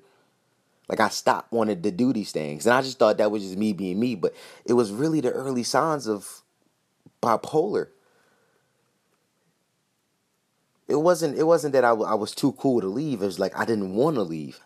Like 0.87 1.01
I 1.01 1.09
stopped 1.09 1.51
wanting 1.51 1.81
to 1.81 1.91
do 1.91 2.13
these 2.13 2.31
things. 2.31 2.65
And 2.65 2.73
I 2.73 2.81
just 2.81 2.97
thought 2.97 3.17
that 3.17 3.31
was 3.31 3.43
just 3.43 3.57
me 3.57 3.73
being 3.73 3.99
me. 3.99 4.15
But 4.15 4.33
it 4.65 4.73
was 4.73 4.91
really 4.91 5.19
the 5.19 5.31
early 5.31 5.63
signs 5.63 6.07
of 6.07 6.41
bipolar 7.21 7.87
it 10.91 10.99
wasn't 10.99 11.37
it 11.37 11.43
wasn't 11.43 11.71
that 11.73 11.85
I, 11.85 11.89
w- 11.89 12.09
I 12.09 12.15
was 12.15 12.35
too 12.35 12.51
cool 12.53 12.81
to 12.81 12.87
leave. 12.87 13.21
It 13.21 13.25
was 13.25 13.39
like 13.39 13.57
I 13.57 13.65
didn't 13.65 13.95
want 13.95 14.15
to 14.15 14.23
leave. 14.23 14.59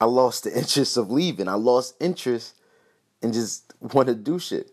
I 0.00 0.06
lost 0.06 0.44
the 0.44 0.56
interest 0.58 0.96
of 0.96 1.10
leaving. 1.10 1.48
I 1.48 1.54
lost 1.54 1.94
interest 2.00 2.54
and 3.22 3.32
just 3.32 3.72
want 3.80 4.08
to 4.08 4.14
do 4.14 4.38
shit. 4.38 4.70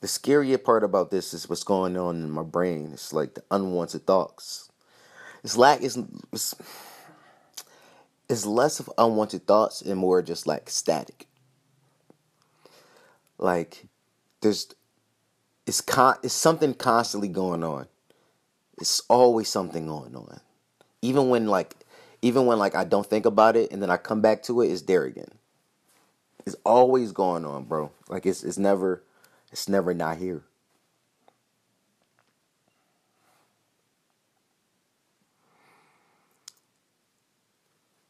The 0.00 0.06
scarier 0.06 0.62
part 0.62 0.84
about 0.84 1.10
this 1.10 1.34
is 1.34 1.48
what's 1.48 1.64
going 1.64 1.96
on 1.96 2.16
in 2.16 2.30
my 2.30 2.42
brain. 2.42 2.90
It's 2.92 3.12
like 3.12 3.34
the 3.34 3.42
unwanted 3.50 4.06
thoughts. 4.06 4.70
It's 5.42 5.56
like 5.56 5.82
it's, 5.82 5.98
it's 6.32 6.54
it's 8.28 8.44
less 8.44 8.78
of 8.78 8.90
unwanted 8.98 9.46
thoughts 9.46 9.82
and 9.82 9.98
more 9.98 10.22
just 10.22 10.46
like 10.46 10.68
static. 10.68 11.26
Like 13.38 13.86
there's 14.42 14.68
it's 15.66 15.80
con 15.80 16.16
it's 16.22 16.34
something 16.34 16.74
constantly 16.74 17.28
going 17.28 17.64
on. 17.64 17.86
It's 18.78 19.00
always 19.08 19.48
something 19.48 19.86
going 19.86 20.14
on. 20.14 20.40
Even 21.02 21.28
when 21.28 21.46
like 21.46 21.76
even 22.22 22.46
when 22.46 22.58
like 22.58 22.74
I 22.74 22.84
don't 22.84 23.06
think 23.06 23.26
about 23.26 23.56
it 23.56 23.72
and 23.72 23.82
then 23.82 23.90
I 23.90 23.96
come 23.96 24.20
back 24.20 24.42
to 24.44 24.60
it, 24.62 24.70
it's 24.70 24.82
there 24.82 25.04
again. 25.04 25.30
It's 26.46 26.56
always 26.64 27.12
going 27.12 27.44
on, 27.44 27.64
bro. 27.64 27.92
Like 28.08 28.26
it's 28.26 28.44
it's 28.44 28.58
never 28.58 29.02
it's 29.52 29.68
never 29.68 29.94
not 29.94 30.18
here. 30.18 30.42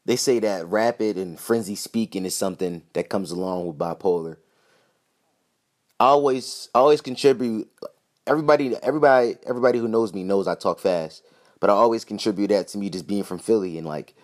They 0.05 0.15
say 0.15 0.39
that 0.39 0.67
rapid 0.67 1.17
and 1.17 1.39
frenzy 1.39 1.75
speaking 1.75 2.25
is 2.25 2.35
something 2.35 2.83
that 2.93 3.09
comes 3.09 3.31
along 3.31 3.67
with 3.67 3.77
bipolar 3.77 4.37
I 5.99 6.05
always 6.05 6.69
always 6.75 7.01
contribute 7.01 7.69
everybody 8.27 8.75
everybody 8.77 9.35
everybody 9.47 9.79
who 9.79 9.87
knows 9.87 10.13
me 10.13 10.23
knows 10.23 10.47
I 10.47 10.53
talk 10.55 10.79
fast. 10.79 11.23
But 11.59 11.69
I 11.69 11.73
always 11.73 12.05
contribute 12.05 12.47
that 12.47 12.67
to 12.69 12.77
me 12.77 12.89
just 12.89 13.07
being 13.07 13.23
from 13.23 13.39
Philly 13.39 13.77
and 13.77 13.87
like 13.87 14.15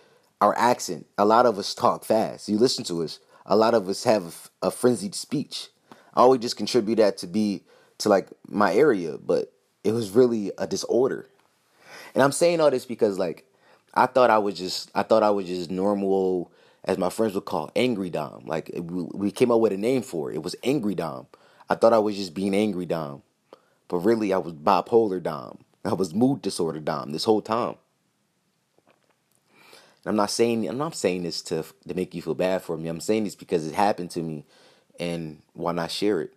our 0.41 0.55
accent. 0.57 1.07
A 1.17 1.25
lot 1.25 1.45
of 1.45 1.57
us 1.57 1.73
talk 1.73 2.03
fast. 2.03 2.49
You 2.49 2.57
listen 2.57 2.83
to 2.85 3.03
us. 3.03 3.19
A 3.45 3.55
lot 3.55 3.73
of 3.73 3.89
us 3.89 4.03
have 4.03 4.49
a, 4.61 4.67
a 4.67 4.71
frenzied 4.71 5.15
speech. 5.15 5.69
I 6.13 6.21
always 6.21 6.41
just 6.41 6.57
contribute 6.57 6.97
that 6.97 7.17
to 7.19 7.27
be 7.27 7.63
to 7.99 8.09
like 8.09 8.29
my 8.47 8.73
area, 8.73 9.17
but 9.17 9.51
it 9.83 9.91
was 9.91 10.11
really 10.11 10.51
a 10.57 10.67
disorder. 10.67 11.27
And 12.13 12.21
I'm 12.23 12.31
saying 12.31 12.61
all 12.61 12.71
this 12.71 12.85
because 12.85 13.17
like 13.17 13.45
I 13.93 14.05
thought 14.05 14.29
I 14.29 14.37
was 14.37 14.57
just 14.57 14.91
I 14.93 15.03
thought 15.03 15.23
I 15.23 15.31
was 15.31 15.47
just 15.47 15.71
normal 15.71 16.51
as 16.85 16.97
my 16.97 17.09
friends 17.09 17.33
would 17.33 17.45
call 17.45 17.71
angry 17.75 18.09
Dom. 18.09 18.45
Like 18.45 18.71
we, 18.73 19.03
we 19.13 19.31
came 19.31 19.51
up 19.51 19.59
with 19.59 19.71
a 19.73 19.77
name 19.77 20.01
for 20.01 20.31
it. 20.31 20.35
It 20.35 20.43
was 20.43 20.55
angry 20.63 20.95
Dom. 20.95 21.27
I 21.69 21.75
thought 21.75 21.93
I 21.93 21.99
was 21.99 22.15
just 22.15 22.33
being 22.33 22.53
angry 22.53 22.85
Dom. 22.85 23.23
But 23.87 23.97
really 23.97 24.33
I 24.33 24.37
was 24.37 24.53
bipolar 24.53 25.21
Dom. 25.21 25.59
I 25.85 25.93
was 25.93 26.13
mood 26.13 26.41
disorder 26.41 26.79
Dom 26.79 27.11
this 27.11 27.25
whole 27.25 27.41
time. 27.41 27.75
And 30.03 30.11
I'm 30.11 30.15
not 30.15 30.31
saying 30.31 30.67
I'm 30.67 30.77
not 30.77 30.95
saying 30.95 31.23
this 31.23 31.41
to 31.43 31.63
to 31.87 31.93
make 31.93 32.13
you 32.13 32.21
feel 32.21 32.35
bad 32.35 32.61
for 32.61 32.77
me. 32.77 32.89
I'm 32.89 33.01
saying 33.01 33.25
this 33.25 33.35
because 33.35 33.67
it 33.67 33.73
happened 33.75 34.11
to 34.11 34.21
me 34.21 34.45
and 34.99 35.41
why 35.53 35.71
not 35.71 35.91
share 35.91 36.21
it? 36.21 36.33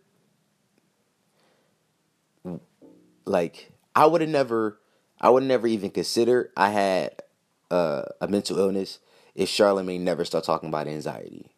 Like 3.25 3.73
I 3.95 4.07
would 4.07 4.21
have 4.21 4.31
never 4.31 4.79
I 5.21 5.31
would 5.31 5.45
never 5.45 5.67
even 5.67 5.91
consider 5.91 6.51
I 6.57 6.71
had 6.71 7.23
uh, 7.71 8.03
a 8.21 8.29
mental 8.29 8.59
illness 8.59 8.99
if 9.35 9.49
Charlemagne 9.49 10.05
never 10.05 10.25
started 10.25 10.47
talking 10.47 10.69
about 10.69 10.87
anxiety. 10.87 11.51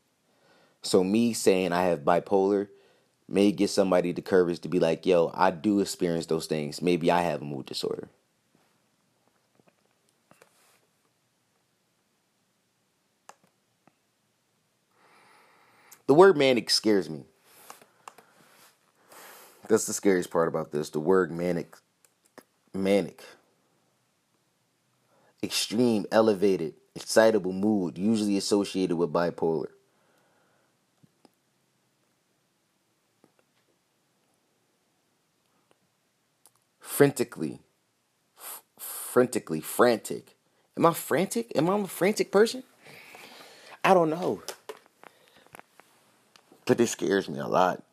So 0.83 1.05
me 1.05 1.33
saying 1.33 1.73
I 1.73 1.85
have 1.85 2.01
bipolar 2.01 2.69
may 3.29 3.53
get 3.53 3.71
somebody 3.71 4.13
the 4.13 4.23
courage 4.23 4.61
to 4.61 4.69
be 4.69 4.81
like, 4.81 5.05
yo, 5.05 5.31
I 5.35 5.51
do 5.51 5.81
experience 5.81 6.27
those 6.27 6.47
things. 6.47 6.81
Maybe 6.81 7.11
I 7.11 7.23
have 7.23 7.43
a 7.43 7.45
mood 7.45 7.67
disorder. 7.67 8.09
The 16.07 16.15
word 16.15 16.39
manic 16.39 16.71
scares 16.71 17.11
me. 17.11 17.25
That's 19.69 19.87
the 19.87 19.93
scariest 19.93 20.31
part 20.31 20.49
about 20.49 20.73
this. 20.73 20.89
The 20.89 21.01
word 21.01 21.31
manic. 21.31 21.77
Manic. 22.73 23.23
Extreme, 25.43 26.07
elevated, 26.11 26.75
excitable 26.95 27.53
mood, 27.53 27.99
usually 27.99 28.39
associated 28.39 28.97
with 28.97 29.13
bipolar. 29.13 29.69
Frantically, 36.99 37.61
f- 38.37 38.65
frantically, 38.77 39.61
frantic. 39.61 40.35
Am 40.77 40.85
I 40.85 40.93
frantic? 40.93 41.53
Am 41.55 41.71
I 41.71 41.79
a 41.79 41.87
frantic 41.87 42.33
person? 42.33 42.65
I 43.85 43.95
don't 43.95 44.11
know. 44.11 44.43
But 46.67 46.81
it 46.81 46.89
scares 46.89 47.29
me 47.29 47.39
a 47.39 47.47
lot. 47.47 47.85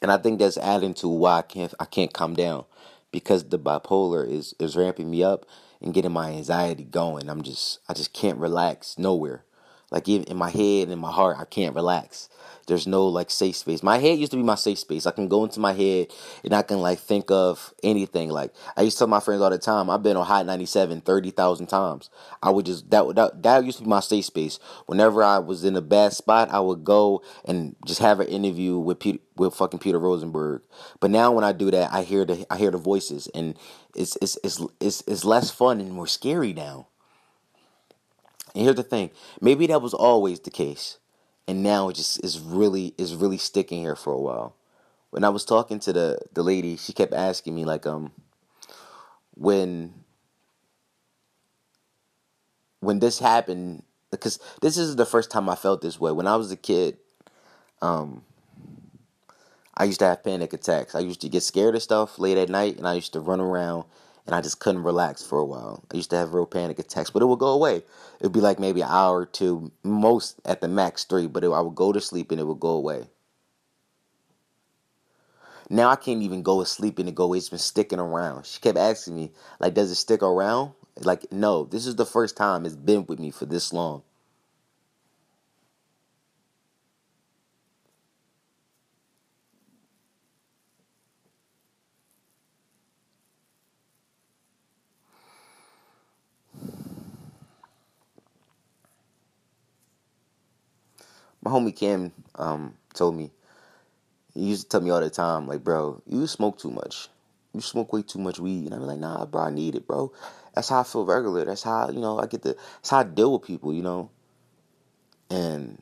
And 0.00 0.12
I 0.12 0.18
think 0.18 0.38
that's 0.38 0.56
adding 0.56 0.94
to 0.94 1.08
why 1.08 1.38
I 1.38 1.42
can't 1.42 1.74
I 1.80 1.86
can't 1.86 2.12
calm 2.12 2.34
down. 2.34 2.64
Because 3.10 3.48
the 3.48 3.58
bipolar 3.58 4.24
is, 4.30 4.54
is 4.60 4.76
ramping 4.76 5.10
me 5.10 5.24
up 5.24 5.46
and 5.82 5.92
getting 5.92 6.12
my 6.12 6.30
anxiety 6.30 6.84
going. 6.84 7.28
I'm 7.28 7.42
just 7.42 7.80
I 7.88 7.94
just 7.94 8.12
can't 8.12 8.38
relax 8.38 8.98
nowhere. 8.98 9.45
Like 9.90 10.08
in 10.08 10.36
my 10.36 10.50
head 10.50 10.84
and 10.84 10.92
in 10.92 10.98
my 10.98 11.12
heart, 11.12 11.36
I 11.38 11.44
can't 11.44 11.74
relax. 11.74 12.28
There's 12.66 12.86
no 12.88 13.06
like 13.06 13.30
safe 13.30 13.54
space. 13.54 13.82
My 13.82 13.98
head 13.98 14.18
used 14.18 14.32
to 14.32 14.36
be 14.36 14.42
my 14.42 14.56
safe 14.56 14.80
space. 14.80 15.06
I 15.06 15.12
can 15.12 15.28
go 15.28 15.44
into 15.44 15.60
my 15.60 15.72
head 15.72 16.08
and 16.42 16.52
I 16.52 16.62
can 16.62 16.78
like 16.80 16.98
think 16.98 17.30
of 17.30 17.72
anything. 17.84 18.28
Like 18.28 18.52
I 18.76 18.82
used 18.82 18.96
to 18.96 19.02
tell 19.02 19.06
my 19.06 19.20
friends 19.20 19.40
all 19.40 19.50
the 19.50 19.58
time, 19.58 19.88
I've 19.88 20.02
been 20.02 20.16
on 20.16 20.26
Hot 20.26 20.44
97 20.44 21.02
30,000 21.02 21.66
times. 21.68 22.10
I 22.42 22.50
would 22.50 22.66
just 22.66 22.90
that, 22.90 23.14
that 23.14 23.42
that 23.44 23.64
used 23.64 23.78
to 23.78 23.84
be 23.84 23.90
my 23.90 24.00
safe 24.00 24.24
space. 24.24 24.58
Whenever 24.86 25.22
I 25.22 25.38
was 25.38 25.64
in 25.64 25.76
a 25.76 25.80
bad 25.80 26.12
spot, 26.12 26.50
I 26.50 26.58
would 26.58 26.82
go 26.82 27.22
and 27.44 27.76
just 27.86 28.00
have 28.00 28.18
an 28.18 28.26
interview 28.26 28.78
with 28.78 28.98
Peter, 28.98 29.20
with 29.36 29.54
fucking 29.54 29.78
Peter 29.78 30.00
Rosenberg. 30.00 30.62
But 30.98 31.12
now 31.12 31.30
when 31.30 31.44
I 31.44 31.52
do 31.52 31.70
that, 31.70 31.92
I 31.92 32.02
hear 32.02 32.24
the 32.24 32.44
I 32.50 32.58
hear 32.58 32.72
the 32.72 32.78
voices 32.78 33.28
and 33.28 33.56
it's 33.94 34.18
it's 34.20 34.36
it's 34.42 34.60
it's, 34.80 35.04
it's 35.06 35.24
less 35.24 35.50
fun 35.52 35.80
and 35.80 35.92
more 35.92 36.08
scary 36.08 36.52
now. 36.52 36.88
And 38.56 38.64
here's 38.64 38.76
the 38.76 38.82
thing, 38.82 39.10
maybe 39.40 39.66
that 39.66 39.82
was 39.82 39.94
always 39.94 40.40
the 40.40 40.50
case 40.50 40.96
and 41.48 41.62
now 41.62 41.88
it 41.88 41.94
just 41.94 42.22
is 42.24 42.40
really 42.40 42.94
is 42.98 43.14
really 43.14 43.38
sticking 43.38 43.80
here 43.80 43.96
for 43.96 44.12
a 44.12 44.18
while. 44.18 44.54
When 45.10 45.24
I 45.24 45.28
was 45.28 45.44
talking 45.44 45.78
to 45.80 45.92
the 45.92 46.18
the 46.32 46.42
lady, 46.42 46.76
she 46.76 46.92
kept 46.92 47.12
asking 47.12 47.54
me 47.54 47.64
like 47.64 47.86
um 47.86 48.12
when 49.34 49.94
when 52.80 52.98
this 52.98 53.18
happened 53.18 53.82
because 54.10 54.38
this 54.60 54.76
is 54.76 54.96
the 54.96 55.06
first 55.06 55.30
time 55.30 55.48
I 55.48 55.54
felt 55.54 55.82
this 55.82 56.00
way. 56.00 56.12
When 56.12 56.26
I 56.26 56.36
was 56.36 56.50
a 56.50 56.56
kid, 56.56 56.98
um 57.80 58.24
I 59.76 59.84
used 59.84 60.00
to 60.00 60.06
have 60.06 60.24
panic 60.24 60.52
attacks. 60.52 60.94
I 60.94 61.00
used 61.00 61.20
to 61.20 61.28
get 61.28 61.42
scared 61.42 61.74
of 61.74 61.82
stuff 61.82 62.18
late 62.18 62.38
at 62.38 62.48
night 62.48 62.78
and 62.78 62.88
I 62.88 62.94
used 62.94 63.12
to 63.12 63.20
run 63.20 63.40
around 63.40 63.84
and 64.26 64.34
I 64.34 64.40
just 64.40 64.58
couldn't 64.58 64.82
relax 64.82 65.22
for 65.22 65.38
a 65.38 65.44
while. 65.44 65.84
I 65.92 65.96
used 65.96 66.10
to 66.10 66.16
have 66.16 66.34
real 66.34 66.46
panic 66.46 66.78
attacks, 66.78 67.10
but 67.10 67.22
it 67.22 67.26
would 67.26 67.38
go 67.38 67.48
away. 67.48 67.76
It 67.76 68.22
would 68.22 68.32
be 68.32 68.40
like 68.40 68.58
maybe 68.58 68.80
an 68.80 68.88
hour 68.90 69.20
or 69.20 69.26
two, 69.26 69.70
most 69.84 70.40
at 70.44 70.60
the 70.60 70.68
max 70.68 71.04
three, 71.04 71.26
but 71.26 71.44
it, 71.44 71.50
I 71.50 71.60
would 71.60 71.76
go 71.76 71.92
to 71.92 72.00
sleep 72.00 72.30
and 72.30 72.40
it 72.40 72.44
would 72.44 72.60
go 72.60 72.70
away. 72.70 73.08
Now 75.70 75.88
I 75.88 75.96
can't 75.96 76.22
even 76.22 76.42
go 76.42 76.60
to 76.60 76.66
sleep 76.66 76.98
and 76.98 77.08
it 77.08 77.14
go. 77.14 77.32
It's 77.32 77.48
been 77.48 77.58
sticking 77.58 77.98
around. 77.98 78.46
She 78.46 78.60
kept 78.60 78.78
asking 78.78 79.16
me, 79.16 79.32
like, 79.58 79.74
does 79.74 79.90
it 79.90 79.96
stick 79.96 80.22
around? 80.22 80.72
Like, 80.98 81.30
no, 81.32 81.64
this 81.64 81.86
is 81.86 81.96
the 81.96 82.06
first 82.06 82.36
time 82.36 82.64
it's 82.64 82.76
been 82.76 83.06
with 83.06 83.18
me 83.18 83.30
for 83.30 83.46
this 83.46 83.72
long. 83.72 84.02
My 101.42 101.50
homie 101.50 101.76
Cam 101.76 102.12
um, 102.34 102.74
told 102.94 103.14
me, 103.14 103.30
he 104.34 104.46
used 104.46 104.64
to 104.64 104.68
tell 104.68 104.80
me 104.80 104.90
all 104.90 105.00
the 105.00 105.10
time, 105.10 105.46
like, 105.46 105.64
bro, 105.64 106.02
you 106.06 106.26
smoke 106.26 106.58
too 106.58 106.70
much. 106.70 107.08
You 107.54 107.60
smoke 107.60 107.92
way 107.92 108.02
too 108.02 108.18
much 108.18 108.38
weed. 108.38 108.66
And 108.66 108.74
I'm 108.74 108.82
like, 108.82 108.98
nah, 108.98 109.24
bro, 109.24 109.42
I 109.42 109.50
need 109.50 109.74
it, 109.74 109.86
bro. 109.86 110.12
That's 110.54 110.68
how 110.68 110.80
I 110.80 110.82
feel 110.82 111.06
regular. 111.06 111.44
That's 111.44 111.62
how, 111.62 111.88
you 111.90 112.00
know, 112.00 112.18
I 112.18 112.26
get 112.26 112.42
the, 112.42 112.56
that's 112.76 112.90
how 112.90 112.98
I 112.98 113.04
deal 113.04 113.32
with 113.32 113.42
people, 113.42 113.72
you 113.72 113.82
know? 113.82 114.10
And 115.30 115.80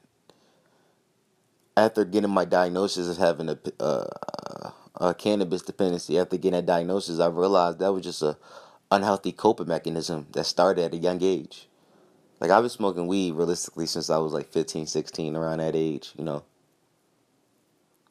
after 1.76 2.04
getting 2.04 2.30
my 2.30 2.44
diagnosis 2.44 3.08
of 3.08 3.16
having 3.16 3.48
a, 3.48 3.58
uh, 3.80 4.70
a 5.00 5.14
cannabis 5.14 5.62
dependency, 5.62 6.18
after 6.18 6.36
getting 6.36 6.52
that 6.52 6.66
diagnosis, 6.66 7.18
I 7.18 7.26
realized 7.26 7.80
that 7.80 7.92
was 7.92 8.04
just 8.04 8.22
a 8.22 8.36
unhealthy 8.90 9.32
coping 9.32 9.66
mechanism 9.66 10.26
that 10.32 10.44
started 10.44 10.84
at 10.84 10.94
a 10.94 10.98
young 10.98 11.22
age. 11.22 11.68
Like 12.44 12.50
I've 12.50 12.62
been 12.62 12.68
smoking 12.68 13.06
weed 13.06 13.32
realistically 13.32 13.86
since 13.86 14.10
I 14.10 14.18
was 14.18 14.34
like 14.34 14.52
15, 14.52 14.84
16, 14.86 15.34
around 15.34 15.60
that 15.60 15.74
age, 15.74 16.12
you 16.18 16.22
know. 16.22 16.44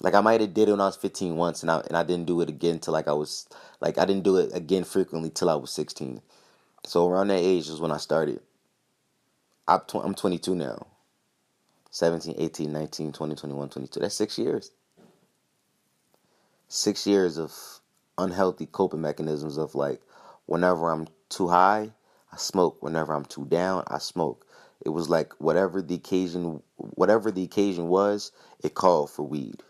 Like 0.02 0.16
I 0.16 0.22
might 0.22 0.42
have 0.42 0.56
did 0.56 0.70
it 0.70 0.72
when 0.72 0.82
I 0.82 0.88
was 0.88 0.96
15 0.96 1.36
once 1.36 1.62
and 1.62 1.70
I 1.70 1.82
and 1.82 1.96
I 1.96 2.02
didn't 2.02 2.26
do 2.26 2.42
it 2.42 2.50
again 2.50 2.80
till 2.80 2.94
like 2.94 3.08
I 3.08 3.14
was 3.14 3.48
like 3.80 4.00
I 4.00 4.06
didn't 4.06 4.24
do 4.24 4.38
it 4.38 4.50
again 4.52 4.86
frequently 4.86 5.30
till 5.30 5.52
I 5.52 5.54
was 5.54 5.70
16. 5.70 6.20
So 6.84 7.08
around 7.08 7.28
that 7.28 7.42
age 7.42 7.70
is 7.70 7.80
when 7.80 7.92
I 7.92 7.98
started. 7.98 8.40
I'm, 9.68 9.82
tw- 9.82 10.04
I'm 10.04 10.16
22 10.16 10.56
now. 10.56 10.88
17, 11.92 12.34
18, 12.36 12.74
19, 12.74 13.12
20, 13.12 13.36
21, 13.36 13.70
22. 13.70 14.00
That's 14.00 14.16
6 14.16 14.40
years. 14.40 14.72
6 16.70 17.06
years 17.06 17.38
of 17.38 17.54
unhealthy 18.18 18.66
coping 18.66 19.02
mechanisms 19.02 19.60
of 19.60 19.76
like 19.76 20.02
whenever 20.48 20.90
I'm 20.90 21.08
too 21.30 21.50
high, 21.50 21.92
I 22.34 22.38
smoke. 22.38 22.82
Whenever 22.82 23.14
I'm 23.14 23.26
too 23.26 23.46
down, 23.46 23.84
I 23.88 24.00
smoke. 24.00 24.48
It 24.84 24.90
was 24.90 25.08
like 25.08 25.34
whatever 25.40 25.84
the 25.84 25.96
occasion 25.96 26.64
whatever 26.78 27.32
the 27.32 27.44
occasion 27.44 27.90
was, 27.90 28.32
it 28.64 28.74
called 28.74 29.12
for 29.12 29.24
weed. 29.24 29.62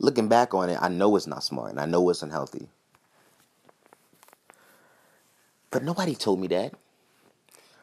Looking 0.00 0.28
back 0.28 0.54
on 0.54 0.70
it, 0.70 0.78
I 0.80 0.88
know 0.88 1.16
it's 1.16 1.26
not 1.26 1.44
smart 1.44 1.70
and 1.72 1.80
I 1.80 1.86
know 1.86 2.08
it's 2.10 2.22
unhealthy. 2.22 2.68
But 5.70 5.84
nobody 5.84 6.14
told 6.14 6.40
me 6.40 6.48
that. 6.48 6.74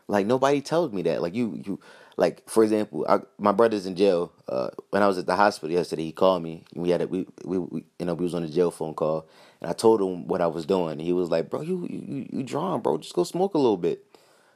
Like 0.09 0.25
nobody 0.25 0.59
tells 0.59 0.91
me 0.91 1.03
that. 1.03 1.21
Like 1.21 1.35
you, 1.35 1.61
you, 1.63 1.79
like 2.17 2.49
for 2.49 2.63
example, 2.63 3.05
I, 3.07 3.19
my 3.37 3.51
brother's 3.51 3.85
in 3.85 3.95
jail. 3.95 4.33
Uh, 4.47 4.69
when 4.89 5.03
I 5.03 5.07
was 5.07 5.19
at 5.19 5.27
the 5.27 5.35
hospital 5.35 5.71
yesterday, 5.71 6.05
he 6.05 6.11
called 6.11 6.41
me. 6.41 6.63
We 6.73 6.89
had 6.89 7.03
a, 7.03 7.07
we, 7.07 7.27
we, 7.45 7.59
we, 7.59 7.83
you 7.99 8.07
know, 8.07 8.15
we 8.15 8.23
was 8.23 8.33
on 8.33 8.43
a 8.43 8.49
jail 8.49 8.71
phone 8.71 8.95
call, 8.95 9.29
and 9.61 9.69
I 9.69 9.73
told 9.73 10.01
him 10.01 10.27
what 10.27 10.41
I 10.41 10.47
was 10.47 10.65
doing. 10.65 10.97
He 10.97 11.13
was 11.13 11.29
like, 11.29 11.51
"Bro, 11.51 11.61
you, 11.61 11.87
you, 11.87 12.27
you 12.31 12.43
drawn, 12.43 12.81
bro. 12.81 12.97
Just 12.97 13.13
go 13.13 13.23
smoke 13.23 13.53
a 13.53 13.59
little 13.59 13.77
bit. 13.77 14.03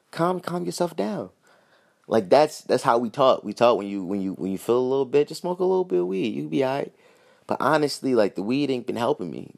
Calm, 0.09 0.39
calm 0.39 0.65
yourself 0.65 0.95
down." 0.95 1.29
Like 2.07 2.29
that's 2.31 2.61
that's 2.61 2.83
how 2.83 2.97
we 2.97 3.11
talk. 3.11 3.43
We 3.43 3.53
talk 3.53 3.77
when 3.77 3.87
you 3.87 4.03
when 4.03 4.21
you 4.21 4.33
when 4.33 4.51
you 4.51 4.57
feel 4.57 4.79
a 4.79 4.79
little 4.79 5.05
bit, 5.05 5.27
just 5.27 5.41
smoke 5.41 5.59
a 5.59 5.65
little 5.65 5.85
bit 5.85 5.99
of 5.99 6.07
weed. 6.07 6.33
You 6.33 6.49
be 6.49 6.65
alright. 6.65 6.93
But 7.45 7.57
honestly, 7.61 8.15
like 8.15 8.33
the 8.33 8.41
weed 8.41 8.71
ain't 8.71 8.87
been 8.87 8.95
helping 8.95 9.29
me. 9.29 9.53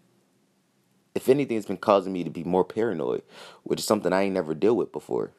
If 1.16 1.30
anything, 1.30 1.56
it's 1.56 1.66
been 1.66 1.78
causing 1.78 2.12
me 2.12 2.26
to 2.26 2.30
be 2.30 2.44
more 2.44 2.66
paranoid, 2.66 3.24
which 3.64 3.80
is 3.80 3.86
something 3.86 4.12
I 4.12 4.24
ain't 4.24 4.34
never 4.34 4.54
deal 4.54 4.76
with 4.76 4.92
before. 4.92 5.32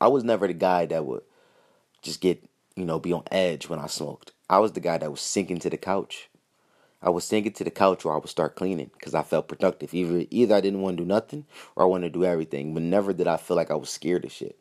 I 0.00 0.08
was 0.08 0.24
never 0.24 0.46
the 0.46 0.54
guy 0.54 0.86
that 0.86 1.04
would 1.04 1.22
just 2.02 2.20
get, 2.20 2.42
you 2.76 2.84
know, 2.84 2.98
be 2.98 3.12
on 3.12 3.24
edge 3.30 3.68
when 3.68 3.78
I 3.78 3.86
smoked. 3.86 4.32
I 4.48 4.58
was 4.58 4.72
the 4.72 4.80
guy 4.80 4.98
that 4.98 5.10
was 5.10 5.20
sinking 5.20 5.58
to 5.60 5.70
the 5.70 5.76
couch. 5.76 6.28
I 7.00 7.10
was 7.10 7.24
sinking 7.24 7.52
to 7.52 7.64
the 7.64 7.70
couch 7.70 8.04
or 8.04 8.14
I 8.14 8.18
would 8.18 8.28
start 8.28 8.56
cleaning 8.56 8.90
because 8.92 9.14
I 9.14 9.22
felt 9.22 9.48
productive. 9.48 9.94
Either 9.94 10.26
either 10.30 10.54
I 10.54 10.60
didn't 10.60 10.80
want 10.80 10.96
to 10.96 11.04
do 11.04 11.08
nothing 11.08 11.46
or 11.76 11.84
I 11.84 11.86
wanted 11.86 12.12
to 12.12 12.18
do 12.18 12.24
everything, 12.24 12.74
but 12.74 12.82
never 12.82 13.12
did 13.12 13.28
I 13.28 13.36
feel 13.36 13.56
like 13.56 13.70
I 13.70 13.76
was 13.76 13.90
scared 13.90 14.24
of 14.24 14.32
shit. 14.32 14.58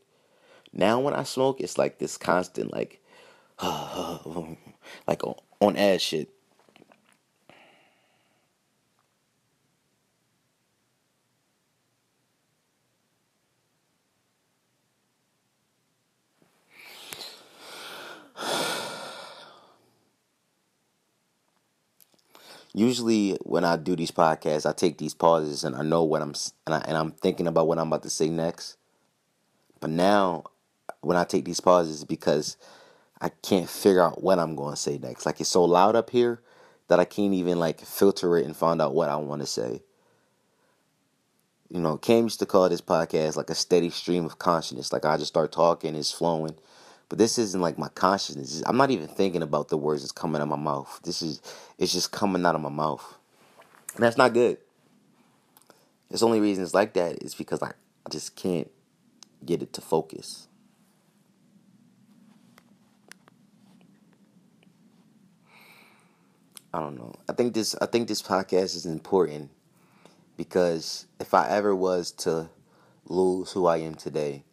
Now 0.71 0.99
when 0.99 1.13
I 1.13 1.23
smoke, 1.23 1.59
it's 1.59 1.77
like 1.77 1.97
this 1.97 2.17
constant 2.17 2.71
like 2.71 3.01
like 3.63 5.23
on 5.23 5.75
edge 5.75 6.01
shit. 6.01 6.29
Usually 22.77 23.37
when 23.41 23.63
I 23.63 23.75
do 23.75 23.95
these 23.95 24.11
podcasts, 24.11 24.69
I 24.69 24.73
take 24.73 24.97
these 24.97 25.13
pauses 25.13 25.63
and 25.63 25.75
I 25.75 25.81
know 25.81 26.03
what 26.03 26.21
I'm 26.21 26.33
and, 26.65 26.75
I, 26.75 26.79
and 26.87 26.97
I'm 26.97 27.11
thinking 27.11 27.47
about 27.47 27.67
what 27.67 27.79
I'm 27.79 27.87
about 27.87 28.03
to 28.03 28.09
say 28.09 28.29
next. 28.29 28.77
But 29.79 29.89
now, 29.89 30.43
when 31.01 31.17
I 31.17 31.23
take 31.23 31.45
these 31.45 31.59
pauses, 31.59 32.03
because 32.03 32.57
I 33.19 33.29
can't 33.29 33.69
figure 33.69 34.01
out 34.01 34.23
what 34.23 34.39
I'm 34.39 34.55
going 34.55 34.73
to 34.73 34.79
say 34.79 34.97
next. 34.97 35.25
Like 35.25 35.41
it's 35.41 35.49
so 35.49 35.63
loud 35.63 35.95
up 35.95 36.11
here 36.11 36.41
that 36.87 36.99
I 36.99 37.05
can't 37.05 37.33
even 37.33 37.59
like 37.59 37.81
filter 37.81 38.37
it 38.37 38.45
and 38.45 38.55
find 38.55 38.81
out 38.81 38.93
what 38.93 39.09
I 39.09 39.15
want 39.15 39.41
to 39.41 39.47
say. 39.47 39.81
You 41.69 41.79
know, 41.79 41.97
Cam 41.97 42.25
used 42.25 42.39
to 42.39 42.45
call 42.45 42.69
this 42.69 42.81
podcast 42.81 43.35
like 43.35 43.49
a 43.49 43.55
steady 43.55 43.89
stream 43.89 44.25
of 44.25 44.39
consciousness. 44.39 44.93
Like 44.93 45.03
I 45.03 45.17
just 45.17 45.27
start 45.29 45.51
talking, 45.51 45.95
it's 45.95 46.11
flowing. 46.11 46.55
But 47.09 47.19
this 47.19 47.37
isn't 47.37 47.61
like 47.61 47.77
my 47.77 47.87
consciousness. 47.89 48.61
I'm 48.65 48.77
not 48.77 48.91
even 48.91 49.07
thinking 49.07 49.41
about 49.41 49.69
the 49.69 49.77
words 49.77 50.01
that's 50.01 50.11
coming 50.11 50.41
out 50.41 50.43
of 50.43 50.49
my 50.49 50.57
mouth. 50.57 50.99
This 51.03 51.21
is 51.21 51.41
it's 51.77 51.93
just 51.93 52.11
coming 52.11 52.45
out 52.45 52.55
of 52.55 52.61
my 52.61 52.69
mouth. 52.69 53.17
And 53.95 54.03
that's 54.03 54.17
not 54.17 54.33
good. 54.33 54.57
It's 56.09 56.21
the 56.21 56.25
only 56.25 56.39
reason 56.39 56.63
it's 56.63 56.73
like 56.73 56.93
that 56.93 57.23
is 57.23 57.35
because 57.35 57.61
I 57.61 57.71
just 58.09 58.35
can't 58.35 58.69
get 59.45 59.61
it 59.61 59.73
to 59.73 59.81
focus. 59.81 60.47
I 66.73 66.79
don't 66.79 66.97
know. 66.97 67.13
I 67.29 67.33
think 67.33 67.53
this 67.53 67.75
I 67.81 67.85
think 67.85 68.07
this 68.07 68.21
podcast 68.21 68.75
is 68.75 68.85
important 68.85 69.49
because 70.35 71.07
if 71.19 71.33
I 71.33 71.49
ever 71.49 71.75
was 71.75 72.11
to 72.11 72.49
lose 73.05 73.51
who 73.51 73.65
I 73.65 73.77
am 73.77 73.95
today, 73.95 74.43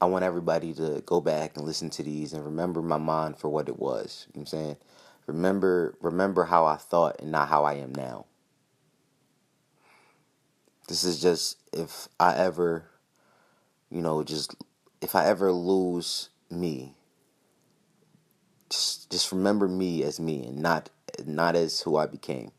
I 0.00 0.06
want 0.06 0.24
everybody 0.24 0.74
to 0.74 1.02
go 1.06 1.20
back 1.20 1.56
and 1.56 1.64
listen 1.64 1.90
to 1.90 2.02
these 2.02 2.32
and 2.32 2.44
remember 2.44 2.82
my 2.82 2.98
mind 2.98 3.38
for 3.38 3.48
what 3.48 3.68
it 3.68 3.78
was. 3.78 4.26
You 4.28 4.40
know 4.40 4.42
what 4.42 4.52
I'm 4.52 4.58
saying? 4.58 4.76
Remember 5.26 5.96
remember 6.00 6.44
how 6.44 6.66
I 6.66 6.76
thought 6.76 7.20
and 7.20 7.32
not 7.32 7.48
how 7.48 7.64
I 7.64 7.74
am 7.74 7.94
now. 7.94 8.26
This 10.88 11.02
is 11.02 11.20
just 11.20 11.58
if 11.72 12.08
I 12.20 12.36
ever 12.36 12.90
you 13.90 14.02
know, 14.02 14.22
just 14.22 14.54
if 15.00 15.14
I 15.14 15.26
ever 15.26 15.52
lose 15.52 16.28
me, 16.50 16.94
just 18.68 19.10
just 19.10 19.32
remember 19.32 19.68
me 19.68 20.02
as 20.02 20.20
me 20.20 20.46
and 20.46 20.58
not 20.58 20.90
not 21.24 21.56
as 21.56 21.80
who 21.80 21.96
I 21.96 22.06
became. 22.06 22.52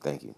Thank 0.00 0.22
you. 0.22 0.34